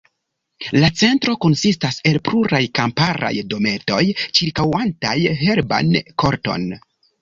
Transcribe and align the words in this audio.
La 0.83 0.87
Centro 1.01 1.35
konsistas 1.45 1.99
el 2.13 2.17
pluraj 2.31 2.63
kamparaj 2.81 3.33
dometoj 3.55 4.03
ĉirkaŭantaj 4.25 5.19
herban 5.47 5.99
korton. 6.23 6.73